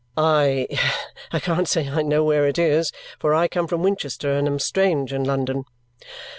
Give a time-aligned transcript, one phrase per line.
[0.17, 0.65] "I
[1.31, 5.13] can't say I know where it is, for I come from Winchester and am strange
[5.13, 5.65] in London."